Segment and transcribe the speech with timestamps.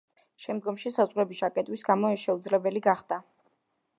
[0.45, 3.21] შემდგომში, საზღვრების ჩაკეტვის გამო, ეს შეუძლებელი გახდა.